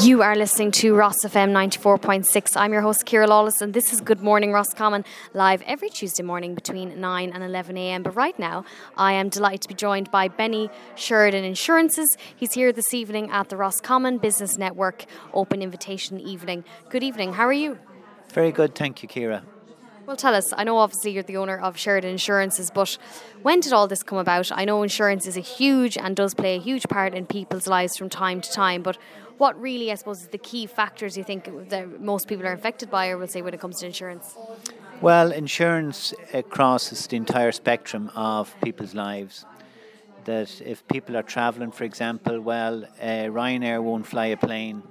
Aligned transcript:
You 0.00 0.22
are 0.22 0.36
listening 0.36 0.70
to 0.72 0.94
Ros 0.94 1.24
FM 1.24 1.50
94.6. 1.50 2.56
I'm 2.56 2.72
your 2.72 2.82
host, 2.82 3.04
Ciara 3.04 3.26
Lawless, 3.26 3.60
and 3.60 3.74
this 3.74 3.92
is 3.92 4.00
Good 4.00 4.20
Morning 4.20 4.52
Roscommon, 4.52 5.04
live 5.34 5.60
every 5.62 5.88
Tuesday 5.88 6.22
morning 6.22 6.54
between 6.54 7.00
9 7.00 7.32
and 7.32 7.42
11 7.42 7.76
a.m. 7.76 8.04
But 8.04 8.14
right 8.14 8.38
now, 8.38 8.64
I 8.96 9.14
am 9.14 9.28
delighted 9.28 9.62
to 9.62 9.68
be 9.68 9.74
joined 9.74 10.08
by 10.12 10.28
Benny 10.28 10.70
Sheridan 10.94 11.42
Insurances. 11.42 12.16
He's 12.36 12.52
here 12.52 12.72
this 12.72 12.94
evening 12.94 13.30
at 13.32 13.48
the 13.48 13.56
Roscommon 13.56 14.18
Business 14.18 14.56
Network 14.56 15.04
Open 15.34 15.62
Invitation 15.62 16.20
Evening. 16.20 16.64
Good 16.90 17.02
evening, 17.02 17.32
how 17.32 17.46
are 17.46 17.52
you? 17.52 17.78
Very 18.32 18.52
good, 18.52 18.76
thank 18.76 19.02
you, 19.02 19.08
Ciara. 19.08 19.42
Well, 20.08 20.16
tell 20.16 20.34
us. 20.34 20.54
I 20.56 20.64
know 20.64 20.78
obviously 20.78 21.10
you're 21.10 21.22
the 21.22 21.36
owner 21.36 21.58
of 21.58 21.76
Sheridan 21.76 22.12
Insurances, 22.12 22.70
but 22.70 22.96
when 23.42 23.60
did 23.60 23.74
all 23.74 23.86
this 23.86 24.02
come 24.02 24.16
about? 24.16 24.50
I 24.50 24.64
know 24.64 24.82
insurance 24.82 25.26
is 25.26 25.36
a 25.36 25.40
huge 25.40 25.98
and 25.98 26.16
does 26.16 26.32
play 26.32 26.56
a 26.56 26.58
huge 26.58 26.84
part 26.84 27.12
in 27.12 27.26
people's 27.26 27.66
lives 27.66 27.94
from 27.94 28.08
time 28.08 28.40
to 28.40 28.50
time, 28.50 28.82
but 28.82 28.96
what 29.36 29.60
really, 29.60 29.92
I 29.92 29.96
suppose, 29.96 30.22
is 30.22 30.28
the 30.28 30.38
key 30.38 30.66
factors 30.66 31.18
you 31.18 31.24
think 31.24 31.68
that 31.68 32.00
most 32.00 32.26
people 32.26 32.46
are 32.46 32.54
affected 32.54 32.90
by, 32.90 33.10
or 33.10 33.18
will 33.18 33.26
say, 33.26 33.42
when 33.42 33.52
it 33.52 33.60
comes 33.60 33.80
to 33.80 33.86
insurance? 33.86 34.34
Well, 35.02 35.30
insurance 35.30 36.14
crosses 36.48 37.06
the 37.06 37.16
entire 37.16 37.52
spectrum 37.52 38.10
of 38.14 38.56
people's 38.62 38.94
lives. 38.94 39.44
That 40.24 40.62
if 40.62 40.88
people 40.88 41.18
are 41.18 41.22
travelling, 41.22 41.70
for 41.70 41.84
example, 41.84 42.40
well, 42.40 42.84
uh, 42.98 43.28
Ryanair 43.28 43.82
won't 43.82 44.06
fly 44.06 44.28
a 44.28 44.38
plane 44.38 44.84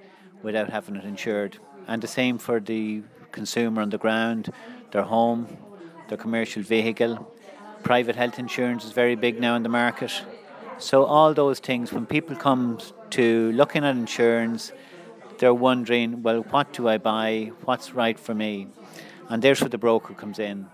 without 0.44 0.70
having 0.70 0.95
it 0.95 1.06
insured, 1.06 1.58
and 1.88 2.04
the 2.04 2.08
same 2.08 2.38
for 2.38 2.59
the 2.59 3.02
consumer 3.38 3.82
on 3.82 3.90
the 3.96 4.02
ground 4.05 4.52
their 4.91 5.04
home, 5.04 5.41
their 6.08 6.18
commercial 6.18 6.64
vehicle. 6.64 7.14
Private 7.84 8.16
health 8.16 8.40
insurance 8.40 8.86
is 8.86 8.91
very 8.91 9.16
big 9.16 9.40
now 9.40 9.55
in 9.55 9.64
the 9.64 9.73
market. 9.84 10.12
So 10.80 11.04
all 11.05 11.34
those 11.34 11.59
things, 11.59 11.92
when 11.92 12.05
people 12.05 12.36
come 12.36 12.80
to 13.12 13.52
looking 13.52 13.84
at 13.84 13.95
insurance, 13.95 14.72
they're 15.40 15.59
wondering, 15.70 16.23
well, 16.23 16.42
what 16.54 16.73
do 16.73 16.88
I 16.88 16.98
buy? 16.98 17.52
What's 17.66 17.94
right 17.94 18.20
for 18.20 18.34
me? 18.34 18.67
And 19.30 19.42
there's 19.42 19.62
where 19.62 19.69
the 19.69 19.78
broker 19.78 20.14
comes 20.14 20.40
in. 20.40 20.67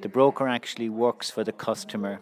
The 0.00 0.08
broker 0.08 0.48
actually 0.48 0.88
works 0.88 1.30
for 1.30 1.44
the 1.44 1.52
customer 1.52 2.20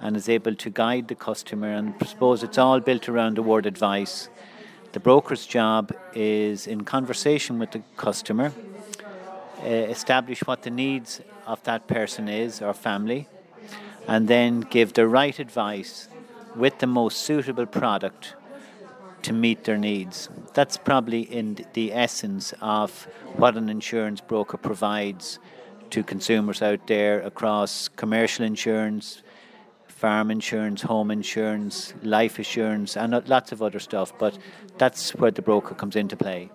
and 0.00 0.16
is 0.16 0.28
able 0.28 0.54
to 0.54 0.70
guide 0.70 1.08
the 1.08 1.14
customer. 1.14 1.70
And 1.72 1.94
I 2.00 2.06
suppose 2.06 2.42
it's 2.42 2.58
all 2.58 2.80
built 2.80 3.08
around 3.08 3.36
the 3.36 3.42
word 3.42 3.66
advice. 3.66 4.28
The 4.92 5.00
broker's 5.00 5.46
job 5.46 5.92
is 6.14 6.66
in 6.66 6.84
conversation 6.84 7.58
with 7.58 7.70
the 7.70 7.82
customer 7.96 8.52
uh, 9.62 9.66
establish 9.66 10.40
what 10.40 10.62
the 10.62 10.70
needs 10.70 11.20
of 11.46 11.62
that 11.64 11.86
person 11.86 12.28
is 12.28 12.60
or 12.60 12.74
family, 12.74 13.28
and 14.08 14.28
then 14.28 14.60
give 14.60 14.92
the 14.94 15.06
right 15.06 15.38
advice 15.38 16.08
with 16.56 16.78
the 16.78 16.86
most 16.86 17.18
suitable 17.18 17.66
product 17.66 18.34
to 19.22 19.32
meet 19.32 19.64
their 19.64 19.78
needs. 19.78 20.28
That's 20.54 20.76
probably 20.76 21.22
in 21.22 21.64
the 21.72 21.92
essence 21.92 22.52
of 22.60 23.06
what 23.36 23.56
an 23.56 23.68
insurance 23.68 24.20
broker 24.20 24.56
provides 24.56 25.38
to 25.90 26.02
consumers 26.02 26.62
out 26.62 26.86
there 26.86 27.20
across 27.20 27.88
commercial 27.88 28.44
insurance, 28.44 29.22
farm 29.86 30.30
insurance, 30.30 30.82
home 30.82 31.10
insurance, 31.10 31.94
life 32.02 32.38
insurance, 32.38 32.96
and 32.96 33.28
lots 33.28 33.52
of 33.52 33.62
other 33.62 33.78
stuff. 33.78 34.12
But 34.18 34.36
that's 34.78 35.14
where 35.14 35.30
the 35.30 35.42
broker 35.42 35.74
comes 35.74 35.94
into 35.94 36.16
play. 36.16 36.50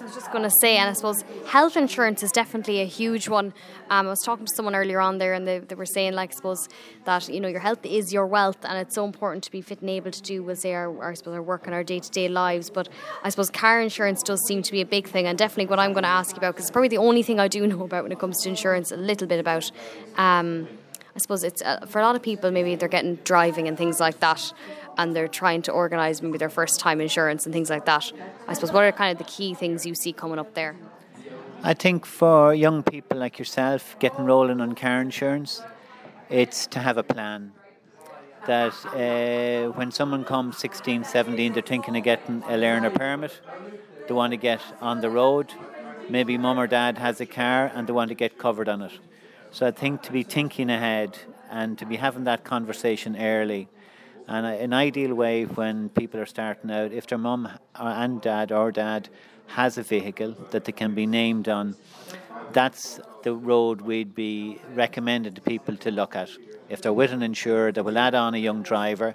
I 0.00 0.04
was 0.04 0.14
just 0.14 0.32
going 0.32 0.44
to 0.44 0.50
say, 0.60 0.78
and 0.78 0.88
I 0.88 0.94
suppose 0.94 1.22
health 1.46 1.76
insurance 1.76 2.22
is 2.22 2.32
definitely 2.32 2.80
a 2.80 2.86
huge 2.86 3.28
one. 3.28 3.52
Um, 3.90 4.06
I 4.06 4.08
was 4.08 4.20
talking 4.24 4.46
to 4.46 4.52
someone 4.54 4.74
earlier 4.74 5.00
on 5.00 5.18
there, 5.18 5.34
and 5.34 5.46
they, 5.46 5.58
they 5.58 5.74
were 5.74 5.84
saying, 5.84 6.14
like, 6.14 6.30
I 6.32 6.34
suppose 6.34 6.66
that 7.04 7.28
you 7.28 7.40
know 7.40 7.48
your 7.48 7.60
health 7.60 7.84
is 7.84 8.10
your 8.10 8.26
wealth, 8.26 8.56
and 8.64 8.78
it's 8.78 8.94
so 8.94 9.04
important 9.04 9.44
to 9.44 9.50
be 9.50 9.60
fit 9.60 9.82
and 9.82 9.90
able 9.90 10.10
to 10.10 10.22
do, 10.22 10.42
we'll 10.42 10.56
say, 10.56 10.72
our, 10.72 10.88
our 11.02 11.10
I 11.10 11.14
suppose 11.14 11.34
our 11.34 11.42
work 11.42 11.66
and 11.66 11.74
our 11.74 11.84
day 11.84 11.98
to 11.98 12.10
day 12.10 12.28
lives. 12.28 12.70
But 12.70 12.88
I 13.22 13.28
suppose 13.28 13.50
car 13.50 13.82
insurance 13.82 14.22
does 14.22 14.40
seem 14.46 14.62
to 14.62 14.72
be 14.72 14.80
a 14.80 14.86
big 14.86 15.08
thing, 15.08 15.26
and 15.26 15.36
definitely 15.36 15.66
what 15.66 15.78
I'm 15.78 15.92
going 15.92 16.04
to 16.04 16.08
ask 16.08 16.34
you 16.34 16.38
about, 16.38 16.54
because 16.54 16.64
it's 16.64 16.72
probably 16.72 16.88
the 16.88 16.98
only 16.98 17.22
thing 17.22 17.38
I 17.38 17.48
do 17.48 17.66
know 17.72 17.84
about 17.84 18.04
when 18.04 18.12
it 18.12 18.18
comes 18.18 18.40
to 18.42 18.48
insurance, 18.48 18.92
a 18.92 18.96
little 18.96 19.28
bit 19.28 19.40
about. 19.40 19.70
Um, 20.16 20.68
I 21.14 21.18
suppose 21.18 21.44
it's 21.44 21.60
uh, 21.62 21.84
for 21.86 22.00
a 22.00 22.02
lot 22.02 22.16
of 22.16 22.22
people, 22.22 22.50
maybe 22.50 22.74
they're 22.74 22.88
getting 22.88 23.16
driving 23.16 23.68
and 23.68 23.76
things 23.76 24.00
like 24.00 24.20
that 24.20 24.52
and 24.98 25.14
they're 25.14 25.28
trying 25.28 25.62
to 25.62 25.72
organise 25.72 26.22
maybe 26.22 26.38
their 26.38 26.50
first 26.50 26.80
time 26.80 27.00
insurance 27.00 27.44
and 27.46 27.52
things 27.52 27.70
like 27.70 27.84
that. 27.86 28.12
I 28.48 28.54
suppose 28.54 28.72
what 28.72 28.84
are 28.84 28.92
kind 28.92 29.12
of 29.12 29.18
the 29.18 29.30
key 29.30 29.54
things 29.54 29.86
you 29.86 29.94
see 29.94 30.12
coming 30.12 30.38
up 30.38 30.54
there? 30.54 30.76
I 31.62 31.74
think 31.74 32.06
for 32.06 32.54
young 32.54 32.82
people 32.82 33.18
like 33.18 33.38
yourself 33.38 33.96
getting 33.98 34.24
rolling 34.24 34.60
on 34.60 34.74
car 34.74 35.00
insurance, 35.00 35.62
it's 36.28 36.66
to 36.68 36.80
have 36.80 36.96
a 36.98 37.02
plan. 37.02 37.52
That 38.46 38.74
uh, 38.86 39.70
when 39.72 39.92
someone 39.92 40.24
comes 40.24 40.58
16, 40.58 41.04
17, 41.04 41.52
they're 41.52 41.62
thinking 41.62 41.96
of 41.96 42.02
getting 42.02 42.42
a 42.48 42.56
learner 42.56 42.90
permit, 42.90 43.40
they 44.08 44.14
want 44.14 44.32
to 44.32 44.36
get 44.36 44.60
on 44.80 45.00
the 45.00 45.10
road. 45.10 45.52
Maybe 46.08 46.36
mum 46.36 46.58
or 46.58 46.66
dad 46.66 46.98
has 46.98 47.20
a 47.20 47.26
car 47.26 47.70
and 47.72 47.86
they 47.86 47.92
want 47.92 48.08
to 48.08 48.16
get 48.16 48.38
covered 48.38 48.68
on 48.68 48.82
it. 48.82 48.92
So 49.52 49.66
I 49.66 49.70
think 49.70 50.00
to 50.04 50.12
be 50.12 50.22
thinking 50.22 50.70
ahead 50.70 51.18
and 51.50 51.76
to 51.76 51.84
be 51.84 51.96
having 51.96 52.24
that 52.24 52.42
conversation 52.42 53.20
early 53.20 53.68
and 54.26 54.46
an 54.46 54.72
ideal 54.72 55.14
way 55.14 55.44
when 55.44 55.90
people 55.90 56.18
are 56.20 56.26
starting 56.26 56.70
out, 56.70 56.90
if 56.90 57.06
their 57.06 57.18
mum 57.18 57.50
and 57.74 58.22
dad 58.22 58.50
or 58.50 58.72
dad 58.72 59.10
has 59.48 59.76
a 59.76 59.82
vehicle 59.82 60.34
that 60.52 60.64
they 60.64 60.72
can 60.72 60.94
be 60.94 61.04
named 61.04 61.50
on, 61.50 61.76
that's 62.54 62.98
the 63.24 63.34
road 63.34 63.82
we'd 63.82 64.14
be 64.14 64.58
recommending 64.74 65.34
to 65.34 65.42
people 65.42 65.76
to 65.76 65.90
look 65.90 66.16
at. 66.16 66.30
If 66.70 66.80
they're 66.80 66.92
with 66.94 67.12
an 67.12 67.22
insurer, 67.22 67.72
they 67.72 67.82
will 67.82 67.98
add 67.98 68.14
on 68.14 68.32
a 68.34 68.38
young 68.38 68.62
driver, 68.62 69.14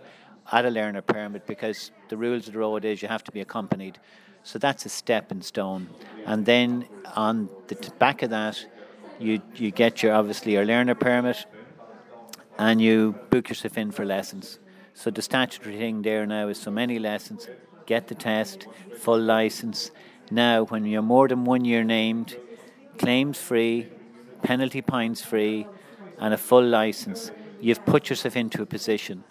add 0.52 0.68
a 0.68 0.70
learner 0.70 1.02
permit 1.02 1.48
because 1.48 1.90
the 2.10 2.18
rules 2.18 2.46
of 2.46 2.54
the 2.54 2.60
road 2.60 2.86
is 2.86 3.02
you 3.02 3.08
have 3.08 3.24
to 3.24 3.32
be 3.32 3.42
accompanied. 3.42 3.98
So 4.44 4.60
that's 4.60 4.86
a 4.86 4.90
stepping 4.90 5.42
stone. 5.42 5.90
And 6.28 6.46
then 6.46 6.88
on 7.16 7.50
the 7.70 7.92
back 7.98 8.22
of 8.22 8.30
that, 8.30 8.64
you 9.20 9.42
you 9.56 9.72
get 9.72 10.04
your 10.04 10.14
obviously 10.14 10.54
your 10.54 10.66
learner 10.66 10.96
permit, 10.96 11.46
and 12.58 12.82
you 12.82 13.16
book 13.30 13.50
yourself 13.50 13.78
in 13.78 13.92
for 13.92 14.06
lessons. 14.06 14.60
So 14.94 15.12
the 15.12 15.22
statutory 15.22 15.78
thing 15.78 16.02
there 16.02 16.26
now 16.26 16.48
is 16.48 16.60
so 16.60 16.72
many 16.72 16.98
lessons, 17.00 17.48
get 17.86 18.08
the 18.08 18.16
test, 18.16 18.68
full 18.98 19.20
license. 19.20 19.92
Now, 20.32 20.66
when 20.66 20.86
you're 20.86 21.02
more 21.02 21.28
than 21.28 21.46
one 21.46 21.66
year 21.66 21.84
named, 21.84 22.36
claims 22.98 23.38
free, 23.38 23.88
penalty 24.42 24.82
points 24.82 25.22
free, 25.22 25.68
and 26.20 26.34
a 26.34 26.38
full 26.38 26.66
license, 26.66 27.32
you've 27.62 27.86
put 27.86 28.10
yourself 28.10 28.36
into 28.36 28.62
a 28.62 28.66
position 28.66 29.24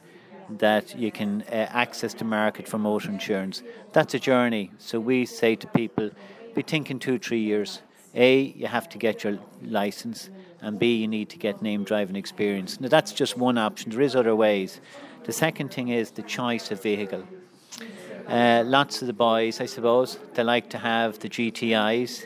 that 0.49 0.97
you 0.97 1.11
can 1.11 1.43
uh, 1.51 1.67
access 1.71 2.15
the 2.15 2.25
market 2.25 2.69
for 2.69 2.79
motor 2.79 3.11
insurance. 3.11 3.63
That's 3.93 4.15
a 4.15 4.19
journey. 4.19 4.71
So 4.79 5.01
we 5.01 5.27
say 5.27 5.57
to 5.57 5.67
people, 5.67 6.11
be 6.55 6.63
thinking 6.63 6.99
two, 6.99 7.19
three 7.19 7.41
years. 7.41 7.83
A, 8.17 8.55
you 8.57 8.67
have 8.67 8.89
to 8.89 8.99
get 8.99 9.23
your 9.23 9.39
license, 9.63 10.31
and 10.63 10.79
B, 10.79 10.97
you 10.97 11.07
need 11.07 11.29
to 11.31 11.37
get 11.37 11.61
name 11.61 11.85
driving 11.85 12.17
experience. 12.17 12.81
Now, 12.81 12.89
that's 12.89 13.13
just 13.13 13.37
one 13.37 13.59
option. 13.59 13.91
There 13.91 14.01
is 14.01 14.17
other 14.17 14.35
ways. 14.35 14.81
The 15.25 15.33
second 15.33 15.73
thing 15.73 15.89
is 15.89 16.13
the 16.13 16.23
choice 16.23 16.71
of 16.71 16.83
vehicle. 16.83 17.25
Uh, 18.27 18.63
lots 18.65 19.03
of 19.03 19.07
the 19.07 19.13
boys, 19.13 19.61
I 19.61 19.67
suppose, 19.67 20.19
they 20.35 20.43
like 20.43 20.71
to 20.71 20.79
have 20.79 21.19
the 21.19 21.29
GTIs 21.29 22.25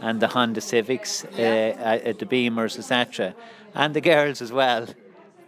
and 0.00 0.20
the 0.20 0.26
Honda 0.26 0.60
Civics, 0.60 1.24
uh, 1.24 2.00
uh, 2.06 2.12
the 2.12 2.26
Beamers, 2.26 2.78
etc., 2.78 3.34
and 3.74 3.94
the 3.94 4.00
girls 4.00 4.42
as 4.42 4.50
well. 4.50 4.86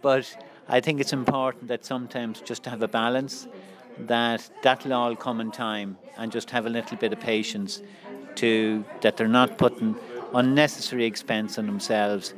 But 0.01 0.35
I 0.69 0.79
think 0.79 1.01
it's 1.01 1.13
important 1.13 1.67
that 1.67 1.83
sometimes 1.85 2.39
just 2.39 2.63
to 2.63 2.69
have 2.69 2.81
a 2.81 2.87
balance, 2.87 3.47
that 3.99 4.49
that'll 4.63 4.93
all 4.93 5.15
come 5.15 5.41
in 5.41 5.51
time, 5.51 5.97
and 6.17 6.31
just 6.31 6.49
have 6.51 6.65
a 6.65 6.69
little 6.69 6.97
bit 6.97 7.11
of 7.11 7.19
patience 7.19 7.81
to 8.37 8.83
that 9.01 9.17
they're 9.17 9.27
not 9.27 9.57
putting 9.57 9.95
unnecessary 10.33 11.05
expense 11.05 11.57
on 11.57 11.65
themselves 11.65 12.33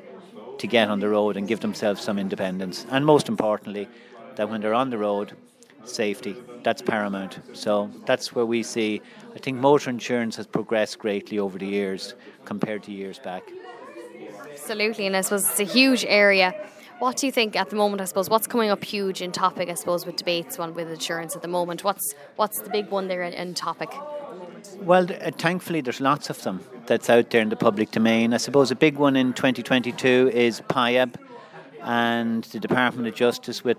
to 0.58 0.68
get 0.68 0.90
on 0.90 1.00
the 1.00 1.10
road 1.10 1.38
and 1.38 1.48
give 1.48 1.60
themselves 1.60 2.02
some 2.02 2.18
independence. 2.18 2.86
And 2.90 3.06
most 3.06 3.30
importantly, 3.30 3.88
that 4.36 4.50
when 4.50 4.62
they're 4.62 4.74
on 4.74 4.90
the 4.90 4.98
road, 4.98 5.36
safety 5.84 6.36
that's 6.66 6.82
paramount. 6.82 7.40
So 7.54 7.92
that's 8.06 8.34
where 8.34 8.46
we 8.46 8.64
see. 8.64 9.00
I 9.36 9.38
think 9.38 9.60
motor 9.60 9.92
insurance 9.92 10.36
has 10.38 10.48
progressed 10.48 10.98
greatly 10.98 11.38
over 11.38 11.60
the 11.60 11.68
years 11.68 12.16
compared 12.44 12.82
to 12.84 12.92
years 12.92 13.20
back. 13.20 13.44
Absolutely, 14.52 15.06
and 15.06 15.16
I 15.16 15.22
suppose 15.22 15.48
it's 15.48 15.60
a 15.60 15.64
huge 15.64 16.04
area. 16.08 16.56
What 16.98 17.18
do 17.18 17.28
you 17.28 17.32
think 17.32 17.56
at 17.56 17.70
the 17.70 17.76
moment? 17.76 18.02
I 18.02 18.06
suppose 18.06 18.32
what's 18.32 18.48
coming 18.48 18.72
up 18.72 18.84
huge 18.84 19.22
in 19.22 19.32
topic. 19.32 19.70
I 19.70 19.76
suppose 19.76 20.08
with 20.08 20.16
debates, 20.16 20.58
one 20.58 20.74
with 20.74 20.90
insurance 20.90 21.36
at 21.36 21.44
the 21.44 21.48
moment. 21.48 21.84
What's 21.84 22.16
what's 22.36 22.62
the 22.62 22.70
big 22.72 22.90
one 22.90 23.08
there 23.08 23.22
in, 23.22 23.34
in 23.34 23.54
topic? 23.54 23.92
Well, 24.80 25.08
uh, 25.12 25.32
thankfully, 25.32 25.82
there's 25.82 26.02
lots 26.02 26.30
of 26.30 26.42
them 26.44 26.62
that's 26.86 27.10
out 27.10 27.30
there 27.30 27.42
in 27.42 27.50
the 27.50 27.56
public 27.56 27.92
domain. 27.92 28.34
I 28.34 28.38
suppose 28.38 28.72
a 28.72 28.76
big 28.76 28.98
one 28.98 29.16
in 29.16 29.34
2022 29.34 30.32
is 30.34 30.62
PIAB 30.62 31.16
and 31.82 32.44
the 32.46 32.60
Department 32.60 33.08
of 33.08 33.16
Justice 33.16 33.64
with 33.64 33.78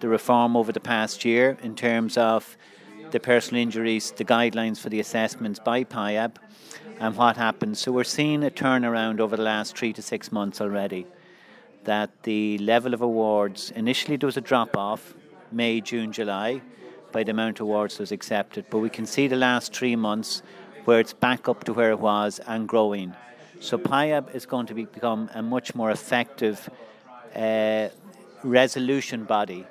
the 0.00 0.08
reform 0.08 0.56
over 0.56 0.72
the 0.72 0.80
past 0.80 1.24
year 1.24 1.56
in 1.62 1.74
terms 1.74 2.16
of 2.16 2.56
the 3.10 3.20
personal 3.20 3.62
injuries, 3.62 4.12
the 4.12 4.24
guidelines 4.24 4.78
for 4.78 4.90
the 4.90 5.00
assessments 5.00 5.58
by 5.58 5.84
PIAB, 5.84 6.36
and 7.00 7.16
what 7.16 7.36
happens. 7.36 7.78
So 7.78 7.92
we're 7.92 8.04
seeing 8.04 8.44
a 8.44 8.50
turnaround 8.50 9.20
over 9.20 9.36
the 9.36 9.42
last 9.42 9.76
three 9.76 9.92
to 9.94 10.02
six 10.02 10.30
months 10.30 10.60
already. 10.60 11.06
That 11.84 12.22
the 12.24 12.58
level 12.58 12.92
of 12.92 13.00
awards 13.00 13.70
initially 13.70 14.16
there 14.16 14.26
was 14.26 14.36
a 14.36 14.42
drop 14.42 14.76
off, 14.76 15.14
May, 15.50 15.80
June, 15.80 16.12
July. 16.12 16.60
By 17.12 17.22
the 17.22 17.30
amount 17.30 17.60
of 17.60 17.64
awards 17.64 17.96
that 17.96 18.02
was 18.02 18.12
accepted. 18.12 18.66
But 18.70 18.78
we 18.78 18.90
can 18.90 19.06
see 19.06 19.26
the 19.28 19.36
last 19.36 19.74
three 19.74 19.96
months 19.96 20.42
where 20.84 21.00
it's 21.00 21.12
back 21.12 21.48
up 21.48 21.64
to 21.64 21.72
where 21.72 21.90
it 21.90 22.00
was 22.00 22.40
and 22.46 22.68
growing. 22.68 23.14
So 23.60 23.76
PIAB 23.76 24.34
is 24.34 24.46
going 24.46 24.66
to 24.66 24.74
be, 24.74 24.84
become 24.84 25.28
a 25.34 25.42
much 25.42 25.74
more 25.74 25.90
effective 25.90 26.70
uh, 27.34 27.88
resolution 28.42 29.24
body 29.24 29.66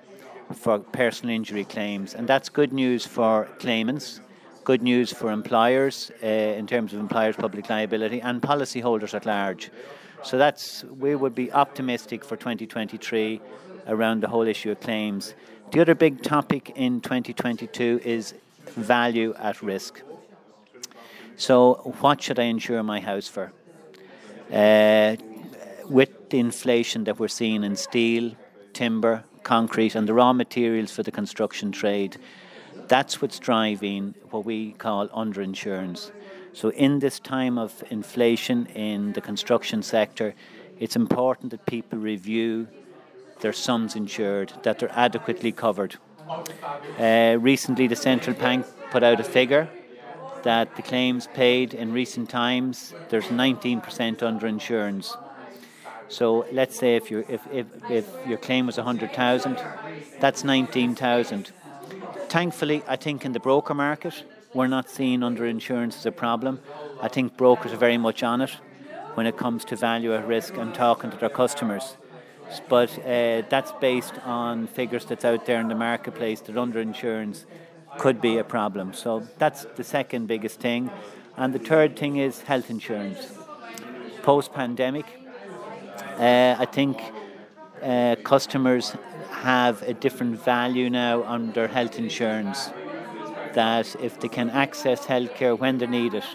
for 0.54 0.80
personal 0.80 1.36
injury 1.36 1.64
claims, 1.64 2.14
and 2.14 2.28
that's 2.28 2.50
good 2.50 2.72
news 2.72 3.06
for 3.06 3.46
claimants, 3.60 4.22
good 4.64 4.82
news 4.82 5.12
for 5.12 5.32
employers 5.32 6.12
uh, 6.24 6.28
in 6.28 6.68
terms 6.68 6.94
of 6.94 7.00
employers' 7.00 7.36
public 7.36 7.70
liability, 7.70 8.22
and 8.22 8.42
policyholders 8.42 9.14
at 9.14 9.26
large. 9.26 9.72
So 10.24 10.38
that's 10.38 10.84
we 10.84 11.16
would 11.16 11.36
be 11.36 11.52
optimistic 11.52 12.24
for 12.24 12.36
2023 12.36 13.42
around 13.88 14.22
the 14.22 14.28
whole 14.28 14.48
issue 14.48 14.72
of 14.72 14.80
claims. 14.80 15.34
The 15.72 15.82
other 15.82 15.96
big 15.96 16.24
topic 16.24 16.72
in 16.76 17.02
2022 17.02 18.02
is 18.04 18.34
value 18.66 19.34
at 19.38 19.62
risk. 19.62 20.02
So, 21.36 21.94
what 22.00 22.22
should 22.22 22.40
I 22.40 22.44
insure 22.44 22.82
my 22.84 23.00
house 23.00 23.28
for? 23.28 23.52
Uh, 24.52 25.16
with 25.86 26.30
the 26.30 26.40
inflation 26.40 27.04
that 27.06 27.20
we're 27.20 27.28
seeing 27.28 27.64
in 27.64 27.76
steel, 27.76 28.36
timber, 28.74 29.24
concrete, 29.44 29.96
and 29.96 30.08
the 30.08 30.14
raw 30.14 30.34
materials 30.34 30.92
for 30.92 31.04
the 31.04 31.12
construction 31.12 31.72
trade, 31.72 32.18
that's 32.88 33.22
what's 33.22 33.40
driving 33.40 34.16
what 34.32 34.46
we 34.46 34.72
call 34.74 35.08
underinsurance. 35.10 36.12
So, 36.54 36.70
in 36.70 37.00
this 37.00 37.20
time 37.20 37.58
of 37.58 37.84
inflation 37.92 38.66
in 38.68 39.14
the 39.14 39.22
construction 39.22 39.84
sector, 39.84 40.34
it's 40.80 40.96
important 40.96 41.52
that 41.52 41.66
people 41.66 42.00
review 42.00 42.68
their 43.40 43.54
sums 43.54 43.96
insured, 43.96 44.54
that 44.64 44.80
they're 44.80 44.92
adequately 44.92 45.52
covered. 45.52 45.96
Uh, 47.00 47.38
recently, 47.40 47.88
the 47.88 47.96
central 47.96 48.36
bank 48.36 48.66
put 48.92 49.04
out 49.04 49.20
a 49.20 49.24
figure 49.24 49.70
that 50.44 50.76
the 50.76 50.82
claims 50.82 51.28
paid 51.34 51.74
in 51.74 51.92
recent 51.92 52.30
times, 52.30 52.94
there's 53.10 53.26
19% 53.26 53.82
underinsurance. 54.20 55.18
So 56.10 56.46
let's 56.52 56.78
say 56.78 56.96
if, 56.96 57.12
if, 57.12 57.42
if, 57.52 57.66
if 57.90 58.08
your 58.26 58.38
claim 58.38 58.66
was 58.66 58.78
100,000, 58.78 59.58
that's 60.20 60.44
19,000. 60.44 61.52
Thankfully, 62.30 62.84
I 62.88 62.96
think 62.96 63.26
in 63.26 63.34
the 63.34 63.40
broker 63.40 63.74
market, 63.74 64.24
we're 64.54 64.68
not 64.68 64.90
seeing 64.90 65.20
underinsurance 65.20 65.98
as 65.98 66.06
a 66.06 66.12
problem. 66.12 66.60
I 67.02 67.10
think 67.10 67.36
brokers 67.36 67.74
are 67.74 67.78
very 67.78 67.98
much 67.98 68.24
on 68.24 68.42
it 68.42 68.52
when 69.16 69.26
it 69.28 69.36
comes 69.36 69.66
to 69.66 69.76
value 69.76 70.14
at 70.16 70.28
risk 70.28 70.56
and 70.58 70.74
talking 70.74 71.12
to 71.12 71.18
their 71.18 71.30
customers. 71.30 71.98
But 72.70 72.98
uh, 73.00 73.44
that's 73.50 73.72
based 73.74 74.14
on 74.26 74.68
figures 74.68 75.06
that's 75.06 75.26
out 75.26 75.46
there 75.46 75.60
in 75.60 75.68
the 75.68 75.76
marketplace 75.76 76.42
that 76.42 76.56
underinsurance 76.56 77.46
could 77.98 78.22
be 78.22 78.38
a 78.38 78.44
problem. 78.44 78.94
So 78.94 79.28
that's 79.38 79.66
the 79.76 79.84
second 79.84 80.28
biggest 80.28 80.60
thing. 80.60 80.90
And 81.36 81.54
the 81.54 81.60
third 81.60 81.98
thing 81.98 82.18
is 82.18 82.42
health 82.42 82.70
insurance. 82.70 83.32
Post 84.24 84.54
pandemic, 84.54 85.06
uh, 86.18 86.56
I 86.58 86.66
think 86.66 87.00
uh, 87.82 88.16
customers 88.24 88.96
have 89.32 89.82
a 89.84 89.94
different 89.94 90.44
value 90.44 90.90
now 90.90 91.24
on 91.24 91.52
their 91.52 91.68
health 91.68 92.00
insurance. 92.00 92.70
That 93.54 93.96
if 94.02 94.20
they 94.20 94.28
can 94.28 94.50
access 94.50 95.06
healthcare 95.06 95.58
when 95.58 95.78
they 95.78 95.88
need 95.88 96.14
it, 96.14 96.26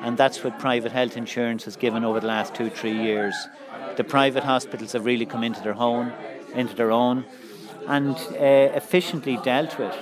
and 0.00 0.16
that's 0.16 0.42
what 0.42 0.58
private 0.58 0.92
health 0.92 1.16
insurance 1.16 1.64
has 1.64 1.76
given 1.76 2.04
over 2.04 2.20
the 2.20 2.26
last 2.26 2.54
two, 2.54 2.70
three 2.70 2.96
years. 2.96 3.34
The 4.00 4.04
private 4.04 4.44
hospitals 4.44 4.92
have 4.92 5.04
really 5.04 5.26
come 5.26 5.44
into 5.44 5.60
their 5.60 5.74
own, 5.74 6.10
into 6.54 6.74
their 6.74 6.90
own, 6.90 7.26
and 7.86 8.16
uh, 8.16 8.74
efficiently 8.74 9.36
dealt 9.44 9.78
with 9.78 9.94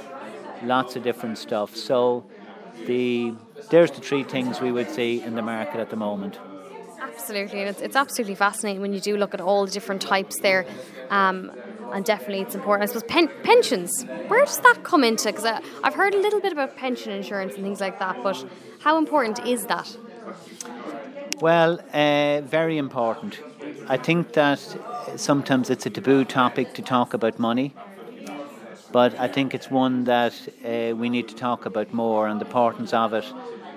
lots 0.62 0.94
of 0.94 1.02
different 1.02 1.36
stuff. 1.36 1.74
So, 1.74 2.24
the 2.86 3.34
there's 3.70 3.90
the 3.90 4.00
three 4.00 4.22
things 4.22 4.60
we 4.60 4.70
would 4.70 4.88
see 4.88 5.20
in 5.20 5.34
the 5.34 5.42
market 5.42 5.80
at 5.80 5.90
the 5.90 5.96
moment. 5.96 6.38
Absolutely, 7.02 7.58
and 7.58 7.70
it's, 7.70 7.80
it's 7.80 7.96
absolutely 7.96 8.36
fascinating 8.36 8.80
when 8.80 8.92
you 8.92 9.00
do 9.00 9.16
look 9.16 9.34
at 9.34 9.40
all 9.40 9.66
the 9.66 9.72
different 9.72 10.00
types 10.00 10.38
there. 10.42 10.64
Um, 11.10 11.50
and 11.92 12.04
definitely 12.04 12.42
it's 12.42 12.54
important. 12.54 12.88
I 12.88 12.92
suppose 12.92 13.10
pen- 13.10 13.32
pensions, 13.42 14.04
where 14.28 14.44
does 14.44 14.60
that 14.60 14.84
come 14.84 15.02
into? 15.02 15.32
Because 15.32 15.60
I've 15.82 15.94
heard 15.94 16.14
a 16.14 16.20
little 16.20 16.40
bit 16.40 16.52
about 16.52 16.76
pension 16.76 17.10
insurance 17.10 17.54
and 17.56 17.64
things 17.64 17.80
like 17.80 17.98
that, 17.98 18.22
but 18.22 18.48
how 18.78 18.96
important 18.96 19.44
is 19.44 19.66
that? 19.66 19.96
Well, 21.40 21.80
uh, 21.92 22.42
very 22.42 22.78
important. 22.78 23.40
I 23.88 23.96
think 23.96 24.34
that 24.34 24.60
sometimes 25.16 25.70
it's 25.70 25.86
a 25.86 25.90
taboo 25.90 26.24
topic 26.24 26.74
to 26.74 26.82
talk 26.82 27.14
about 27.14 27.38
money, 27.38 27.72
but 28.92 29.18
I 29.18 29.28
think 29.28 29.54
it's 29.54 29.70
one 29.70 30.04
that 30.04 30.34
uh, 30.64 30.94
we 30.94 31.08
need 31.08 31.28
to 31.28 31.34
talk 31.34 31.66
about 31.66 31.92
more 31.92 32.28
and 32.28 32.40
the 32.40 32.46
importance 32.46 32.92
of 32.92 33.14
it, 33.14 33.24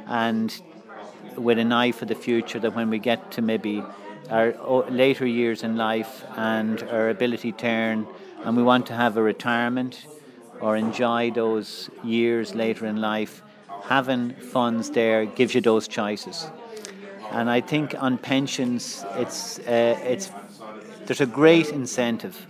and 0.08 0.62
with 1.38 1.60
an 1.60 1.72
eye 1.72 1.92
for 1.92 2.06
the 2.06 2.16
future 2.16 2.60
that 2.60 2.75
when 2.75 2.90
we 2.90 3.00
get 3.00 3.31
to 3.31 3.42
maybe 3.42 3.84
our 4.30 4.54
later 4.90 5.25
years 5.25 5.63
in 5.63 5.78
life 5.78 6.24
and 6.38 6.84
our 6.84 7.10
ability 7.10 7.52
to 7.54 7.68
earn, 7.68 8.08
and 8.44 8.58
we 8.58 8.63
want 8.63 8.86
to 8.88 8.94
have 8.94 9.18
a 9.18 9.22
retirement 9.22 10.06
or 10.60 10.75
enjoy 10.75 11.31
those 11.31 11.90
years 12.04 12.54
later 12.54 12.86
in 12.86 12.98
life, 12.98 13.42
having 13.84 14.34
funds 14.36 14.92
there 14.92 15.25
gives 15.25 15.56
you 15.56 15.62
those 15.62 15.88
choices. 15.88 16.48
And 17.31 17.50
I 17.50 17.62
think 17.62 17.95
on 17.98 18.18
pensions, 18.18 19.06
it's 19.16 19.60
uh, 19.60 19.98
it's 20.04 20.31
there's 21.06 21.22
a 21.22 21.25
great 21.25 21.69
incentive 21.69 22.45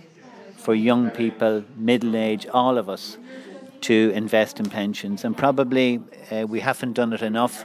for 0.56 0.74
young 0.74 1.10
people, 1.10 1.64
middle 1.76 2.16
age, 2.16 2.46
all 2.52 2.78
of 2.78 2.88
us, 2.88 3.16
to 3.82 4.12
invest 4.14 4.60
in 4.60 4.68
pensions. 4.68 5.24
And 5.24 5.36
probably 5.36 6.00
uh, 6.30 6.46
we 6.48 6.60
haven't 6.60 6.94
done 6.94 7.12
it 7.12 7.22
enough 7.22 7.64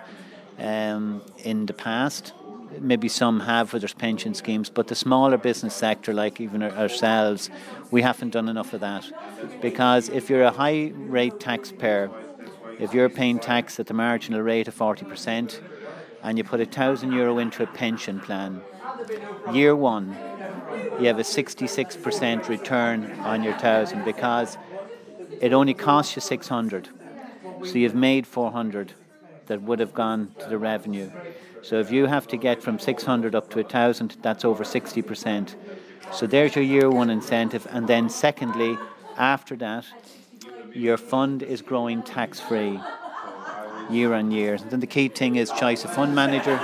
um, 0.60 1.22
in 1.44 1.66
the 1.66 1.74
past. 1.74 2.34
Maybe 2.80 3.08
some 3.08 3.40
have 3.42 3.74
with 3.74 3.82
their 3.82 3.90
pension 3.98 4.34
schemes, 4.34 4.70
but 4.70 4.88
the 4.88 4.96
smaller 4.96 5.38
business 5.38 5.74
sector, 5.74 6.14
like 6.14 6.40
even 6.40 6.62
ourselves, 6.62 7.50
we 7.90 8.02
haven't 8.02 8.32
done 8.32 8.50
enough 8.50 8.74
of 8.74 8.82
that. 8.82 9.06
Because 9.62 10.10
if 10.10 10.30
you're 10.30 10.44
a 10.44 10.52
high 10.52 10.92
rate 10.96 11.40
taxpayer, 11.40 12.12
if 12.80 12.94
you're 12.94 13.10
paying 13.10 13.40
tax 13.40 13.80
at 13.80 13.88
the 13.88 13.94
marginal 13.94 14.42
rate 14.42 14.68
of 14.68 14.76
40%, 14.76 15.60
and 16.24 16.38
you 16.38 16.44
put 16.44 16.60
a 16.60 16.66
thousand 16.66 17.12
euro 17.12 17.38
into 17.38 17.64
a 17.64 17.68
pension 17.68 18.20
plan, 18.20 18.62
year 19.52 19.76
one, 19.76 20.16
you 21.00 21.08
have 21.08 21.20
a 21.20 21.24
66% 21.24 22.48
return 22.48 23.20
on 23.22 23.44
your 23.44 23.54
thousand 23.54 24.04
because 24.04 24.58
it 25.42 25.54
only 25.54 25.74
costs 25.74 26.16
you 26.16 26.22
600. 26.22 26.90
So 27.64 27.78
you've 27.78 27.96
made 27.96 28.26
400 28.28 28.94
that 29.48 29.62
would 29.62 29.80
have 29.80 29.94
gone 29.94 30.34
to 30.40 30.50
the 30.50 30.58
revenue. 30.58 31.12
So 31.62 31.80
if 31.80 31.92
you 31.92 32.06
have 32.06 32.28
to 32.28 32.38
get 32.38 32.62
from 32.62 32.80
600 32.80 33.36
up 33.36 33.50
to 33.52 33.58
1,000, 33.58 34.18
that's 34.22 34.46
over 34.46 34.64
60%. 34.64 35.56
So 36.12 36.28
there's 36.28 36.56
your 36.56 36.64
year 36.64 36.90
one 36.90 37.10
incentive. 37.10 37.68
And 37.70 37.88
then, 37.88 38.10
secondly, 38.10 38.78
after 39.18 39.56
that, 39.58 39.86
your 40.74 40.98
fund 40.98 41.44
is 41.44 41.62
growing 41.62 42.04
tax 42.04 42.40
free 42.40 42.80
year 43.90 44.14
on 44.14 44.32
year. 44.32 44.56
And 44.56 44.70
then 44.72 44.80
the 44.80 44.88
key 44.88 45.08
thing 45.08 45.36
is 45.36 45.52
choice 45.52 45.84
of 45.84 45.94
fund 45.94 46.14
manager 46.16 46.60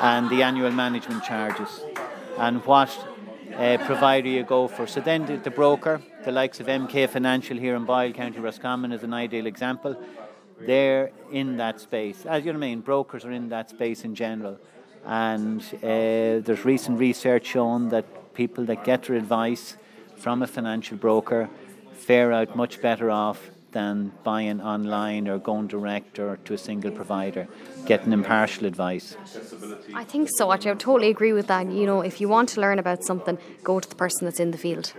and 0.00 0.30
the 0.30 0.42
annual 0.42 0.70
management 0.70 1.24
charges 1.24 1.80
and 2.38 2.64
what 2.64 2.90
uh, 3.56 3.78
provider 3.84 4.28
you 4.28 4.44
go 4.44 4.68
for. 4.68 4.86
So 4.86 5.00
then 5.00 5.26
the, 5.26 5.36
the, 5.36 5.50
broker, 5.50 6.00
the 6.24 6.32
likes 6.32 6.60
of 6.60 6.66
MK 6.66 7.08
Financial 7.08 7.56
here 7.56 7.74
in 7.74 7.84
Boyle 7.84 8.12
County 8.12 8.38
Roscommon 8.38 8.92
is 8.92 9.02
an 9.02 9.12
ideal 9.12 9.46
example 9.46 9.96
they're 10.60 11.12
in 11.30 11.56
that 11.58 11.80
space. 11.80 12.26
As 12.26 12.44
you 12.44 12.52
know, 12.52 12.58
I 12.58 12.60
mean, 12.60 12.80
brokers 12.80 13.24
are 13.24 13.32
in 13.32 13.48
that 13.50 13.70
space 13.70 14.04
in 14.04 14.14
general. 14.14 14.58
And 15.04 15.62
uh, 15.76 16.42
there's 16.44 16.64
recent 16.64 16.98
research 16.98 17.46
shown 17.46 17.88
that 17.90 18.34
people 18.34 18.64
that 18.66 18.84
get 18.84 19.04
their 19.04 19.16
advice 19.16 19.76
from 20.16 20.42
a 20.42 20.46
financial 20.46 20.96
broker 20.96 21.48
fare 21.92 22.32
out 22.32 22.56
much 22.56 22.82
better 22.82 23.10
off 23.10 23.50
than 23.72 24.12
buying 24.24 24.60
online 24.60 25.28
or 25.28 25.38
going 25.38 25.66
direct 25.66 26.18
or 26.18 26.36
to 26.44 26.54
a 26.54 26.58
single 26.58 26.90
provider, 26.90 27.46
getting 27.86 28.12
impartial 28.12 28.66
advice. 28.66 29.16
I 29.94 30.04
think 30.04 30.28
so. 30.36 30.52
Actually, 30.52 30.72
I 30.72 30.74
totally 30.74 31.10
agree 31.10 31.32
with 31.32 31.46
that. 31.48 31.70
You 31.70 31.86
know, 31.86 32.00
if 32.00 32.20
you 32.20 32.28
want 32.28 32.48
to 32.50 32.60
learn 32.60 32.78
about 32.78 33.04
something, 33.04 33.38
go 33.64 33.80
to 33.80 33.88
the 33.88 33.94
person 33.94 34.24
that's 34.24 34.40
in 34.40 34.50
the 34.50 34.58
field, 34.58 34.92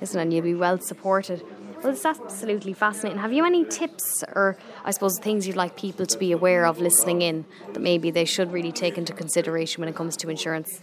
isn't 0.00 0.18
it? 0.18 0.22
And 0.22 0.32
you'll 0.32 0.42
be 0.42 0.54
well 0.54 0.78
supported. 0.80 1.42
Well, 1.82 1.92
it's 1.92 2.04
absolutely 2.04 2.72
fascinating. 2.72 3.20
Have 3.20 3.32
you 3.32 3.44
any 3.44 3.64
tips 3.64 4.24
or, 4.34 4.56
I 4.84 4.90
suppose, 4.90 5.16
things 5.20 5.46
you'd 5.46 5.54
like 5.54 5.76
people 5.76 6.06
to 6.06 6.18
be 6.18 6.32
aware 6.32 6.66
of 6.66 6.80
listening 6.80 7.22
in 7.22 7.44
that 7.72 7.80
maybe 7.80 8.10
they 8.10 8.24
should 8.24 8.52
really 8.52 8.72
take 8.72 8.98
into 8.98 9.12
consideration 9.12 9.80
when 9.80 9.88
it 9.88 9.94
comes 9.94 10.16
to 10.16 10.28
insurance? 10.28 10.80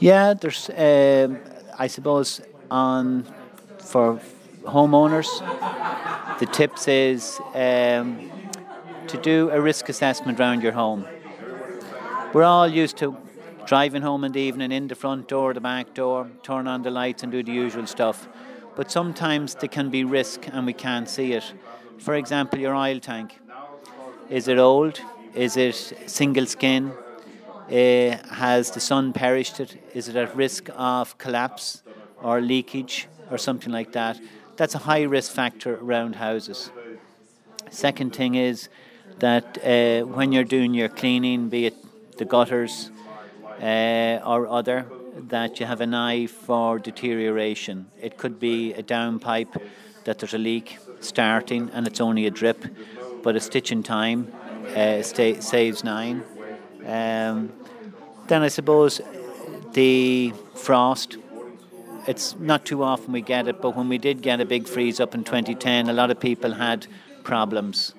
Yeah, 0.00 0.34
there's, 0.34 0.68
um, 0.70 1.38
I 1.78 1.86
suppose, 1.86 2.40
on 2.68 3.24
for 3.78 4.18
homeowners, 4.64 5.28
the 6.38 6.46
tips 6.46 6.88
is 6.88 7.40
um, 7.54 8.30
to 9.06 9.16
do 9.18 9.50
a 9.50 9.60
risk 9.60 9.88
assessment 9.88 10.40
around 10.40 10.62
your 10.62 10.72
home. 10.72 11.06
We're 12.32 12.44
all 12.44 12.68
used 12.68 12.96
to 12.98 13.16
driving 13.66 14.02
home 14.02 14.24
in 14.24 14.32
the 14.32 14.40
evening, 14.40 14.72
in 14.72 14.88
the 14.88 14.94
front 14.94 15.28
door, 15.28 15.54
the 15.54 15.60
back 15.60 15.94
door, 15.94 16.30
turn 16.42 16.66
on 16.66 16.82
the 16.82 16.90
lights, 16.90 17.22
and 17.22 17.30
do 17.30 17.42
the 17.42 17.52
usual 17.52 17.86
stuff 17.86 18.28
but 18.74 18.90
sometimes 18.90 19.54
there 19.54 19.68
can 19.68 19.90
be 19.90 20.04
risk 20.04 20.48
and 20.52 20.66
we 20.66 20.72
can't 20.72 21.08
see 21.08 21.32
it. 21.32 21.52
For 21.98 22.14
example, 22.14 22.58
your 22.58 22.74
oil 22.74 23.00
tank. 23.00 23.38
Is 24.30 24.48
it 24.48 24.58
old? 24.58 25.00
Is 25.34 25.56
it 25.56 25.74
single 26.06 26.46
skin? 26.46 26.92
Uh, 27.70 28.16
has 28.34 28.70
the 28.70 28.80
sun 28.80 29.12
perished 29.12 29.60
it? 29.60 29.76
Is 29.94 30.08
it 30.08 30.16
at 30.16 30.34
risk 30.34 30.68
of 30.74 31.16
collapse 31.18 31.82
or 32.22 32.40
leakage 32.40 33.08
or 33.30 33.38
something 33.38 33.72
like 33.72 33.92
that? 33.92 34.18
That's 34.62 34.76
a 34.76 34.86
high 34.92 35.02
risk 35.02 35.32
factor 35.32 35.74
around 35.74 36.14
houses. 36.14 36.70
Second 37.70 38.14
thing 38.14 38.36
is 38.36 38.68
that 39.18 39.58
uh, 39.58 40.06
when 40.06 40.30
you're 40.30 40.44
doing 40.44 40.72
your 40.72 40.88
cleaning, 40.88 41.48
be 41.48 41.66
it 41.66 41.74
the 42.16 42.24
gutters 42.24 42.92
uh, 43.60 44.20
or 44.24 44.46
other, 44.46 44.86
that 45.16 45.58
you 45.58 45.66
have 45.66 45.80
an 45.80 45.94
eye 45.94 46.26
for 46.28 46.78
deterioration. 46.78 47.86
It 48.00 48.18
could 48.18 48.38
be 48.38 48.72
a 48.74 48.84
downpipe 48.84 49.60
that 50.04 50.20
there's 50.20 50.34
a 50.34 50.38
leak 50.38 50.78
starting 51.00 51.68
and 51.72 51.88
it's 51.88 52.00
only 52.00 52.26
a 52.26 52.30
drip, 52.30 52.64
but 53.24 53.34
a 53.34 53.40
stitch 53.40 53.72
in 53.72 53.82
time 53.82 54.32
uh, 54.76 55.02
stay, 55.02 55.40
saves 55.40 55.82
nine. 55.82 56.22
Um, 56.86 57.52
then 58.28 58.42
I 58.42 58.48
suppose 58.48 59.00
the 59.72 60.32
frost. 60.54 61.16
It's 62.06 62.36
not 62.38 62.64
too 62.64 62.82
often 62.82 63.12
we 63.12 63.20
get 63.20 63.46
it, 63.46 63.60
but 63.60 63.76
when 63.76 63.88
we 63.88 63.98
did 63.98 64.22
get 64.22 64.40
a 64.40 64.44
big 64.44 64.66
freeze 64.66 64.98
up 64.98 65.14
in 65.14 65.22
2010, 65.22 65.88
a 65.88 65.92
lot 65.92 66.10
of 66.10 66.18
people 66.18 66.52
had 66.52 66.86
problems 67.22 67.94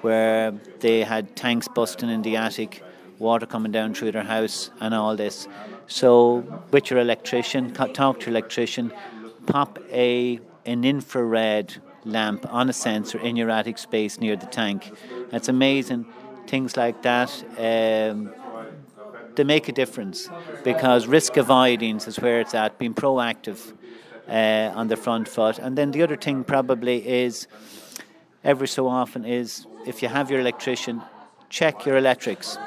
where 0.00 0.52
they 0.80 1.02
had 1.02 1.34
tanks 1.34 1.66
busting 1.66 2.08
in 2.08 2.22
the 2.22 2.36
attic, 2.36 2.82
water 3.18 3.46
coming 3.46 3.72
down 3.72 3.94
through 3.94 4.12
their 4.12 4.22
house, 4.22 4.70
and 4.80 4.94
all 4.94 5.16
this. 5.16 5.48
So, 5.88 6.62
with 6.70 6.90
your 6.90 7.00
electrician, 7.00 7.72
talk 7.72 8.20
to 8.20 8.26
your 8.26 8.30
electrician, 8.30 8.92
pop 9.46 9.78
a 9.90 10.40
an 10.64 10.84
infrared 10.84 11.74
lamp 12.04 12.46
on 12.52 12.68
a 12.68 12.72
sensor 12.72 13.18
in 13.18 13.36
your 13.36 13.50
attic 13.50 13.78
space 13.78 14.20
near 14.20 14.36
the 14.36 14.46
tank. 14.46 14.92
It's 15.32 15.48
amazing. 15.48 16.06
Things 16.46 16.76
like 16.76 17.02
that. 17.02 17.30
Um, 17.58 18.32
they 19.38 19.44
make 19.44 19.68
a 19.70 19.72
difference 19.72 20.28
because 20.62 21.06
risk 21.06 21.38
avoidance 21.38 22.06
is 22.06 22.20
where 22.20 22.40
it's 22.40 22.54
at, 22.54 22.78
being 22.78 22.92
proactive 22.92 23.72
uh, 24.28 24.78
on 24.78 24.88
the 24.88 24.96
front 24.96 25.26
foot. 25.26 25.58
And 25.58 25.78
then 25.78 25.92
the 25.92 26.02
other 26.02 26.16
thing 26.16 26.44
probably 26.44 27.08
is 27.08 27.46
every 28.44 28.68
so 28.68 28.86
often 28.86 29.24
is 29.24 29.66
if 29.86 30.02
you 30.02 30.08
have 30.08 30.30
your 30.30 30.40
electrician, 30.40 31.00
check 31.48 31.86
your 31.86 31.96
electrics. 31.96 32.58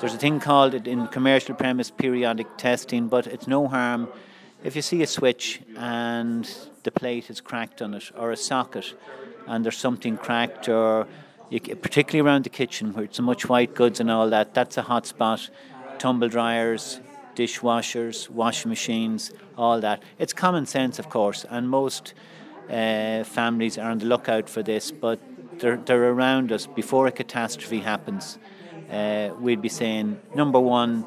There's 0.00 0.12
a 0.12 0.18
thing 0.18 0.40
called 0.40 0.74
it 0.74 0.86
in 0.86 1.06
commercial 1.06 1.54
premise 1.54 1.90
periodic 1.90 2.58
testing, 2.58 3.08
but 3.08 3.26
it's 3.26 3.46
no 3.46 3.66
harm 3.66 4.08
if 4.64 4.74
you 4.74 4.82
see 4.82 5.02
a 5.02 5.06
switch 5.06 5.60
and 5.76 6.44
the 6.82 6.90
plate 6.90 7.30
is 7.30 7.40
cracked 7.40 7.80
on 7.82 7.94
it, 7.94 8.10
or 8.16 8.32
a 8.32 8.36
socket 8.36 8.94
and 9.46 9.64
there's 9.64 9.76
something 9.76 10.16
cracked, 10.16 10.68
or 10.68 11.06
you, 11.50 11.60
particularly 11.60 12.28
around 12.28 12.44
the 12.44 12.50
kitchen 12.50 12.92
where 12.92 13.04
it's 13.04 13.16
so 13.16 13.22
much 13.22 13.48
white 13.48 13.74
goods 13.74 14.00
and 14.00 14.10
all 14.10 14.28
that, 14.30 14.54
that's 14.54 14.76
a 14.76 14.82
hot 14.82 15.06
spot. 15.06 15.48
Tumble 15.98 16.28
dryers, 16.28 17.00
dishwashers, 17.34 18.28
washing 18.30 18.68
machines, 18.68 19.32
all 19.56 19.80
that. 19.80 20.02
It's 20.18 20.32
common 20.32 20.66
sense, 20.66 20.98
of 20.98 21.08
course, 21.08 21.44
and 21.48 21.68
most 21.68 22.14
uh, 22.70 23.24
families 23.24 23.78
are 23.78 23.90
on 23.90 23.98
the 23.98 24.06
lookout 24.06 24.48
for 24.48 24.62
this, 24.62 24.90
but 24.90 25.18
they're, 25.58 25.76
they're 25.76 26.10
around 26.10 26.52
us 26.52 26.66
before 26.66 27.06
a 27.06 27.12
catastrophe 27.12 27.80
happens 27.80 28.38
uh, 28.90 29.30
we'd 29.40 29.62
be 29.62 29.68
saying 29.68 30.20
number 30.34 30.60
one 30.60 31.04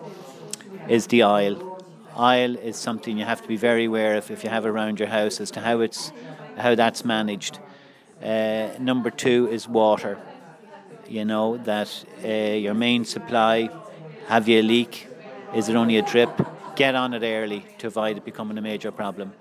is 0.87 1.07
the 1.07 1.23
aisle. 1.23 1.77
Aisle 2.15 2.57
is 2.57 2.75
something 2.75 3.17
you 3.17 3.25
have 3.25 3.41
to 3.41 3.47
be 3.47 3.55
very 3.55 3.85
aware 3.85 4.17
of 4.17 4.29
if 4.31 4.43
you 4.43 4.49
have 4.49 4.65
around 4.65 4.99
your 4.99 5.07
house 5.07 5.39
as 5.39 5.51
to 5.51 5.61
how 5.61 5.79
it's 5.79 6.11
how 6.57 6.75
that's 6.75 7.05
managed. 7.05 7.59
Uh, 8.21 8.69
number 8.79 9.09
two 9.09 9.47
is 9.49 9.67
water. 9.67 10.17
You 11.07 11.23
know 11.25 11.57
that 11.57 12.05
uh, 12.23 12.27
your 12.27 12.73
main 12.73 13.05
supply. 13.05 13.69
Have 14.29 14.47
you 14.47 14.59
a 14.59 14.61
leak? 14.61 15.07
Is 15.55 15.69
it 15.69 15.75
only 15.75 15.97
a 15.97 16.03
drip? 16.03 16.29
Get 16.75 16.93
on 16.93 17.15
it 17.15 17.23
early 17.23 17.65
to 17.79 17.87
avoid 17.87 18.17
it 18.17 18.23
becoming 18.23 18.59
a 18.59 18.61
major 18.61 18.91
problem. 18.91 19.33